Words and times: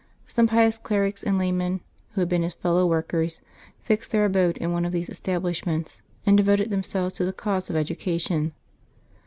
Some 0.27 0.47
pious 0.47 0.79
clerics 0.79 1.21
and 1.21 1.37
laymen, 1.37 1.79
who 2.15 2.21
had 2.21 2.27
been 2.27 2.41
his 2.41 2.55
fellow 2.55 2.87
workers, 2.87 3.39
fixed 3.83 4.09
their 4.09 4.25
abode 4.25 4.57
in 4.57 4.71
one 4.71 4.83
of 4.83 4.91
these 4.91 5.11
establishments, 5.11 6.01
and 6.25 6.35
devoted 6.35 6.71
themselves 6.71 7.13
to 7.13 7.23
the 7.23 7.31
cause 7.31 7.69
of 7.69 7.75
education. 7.75 8.53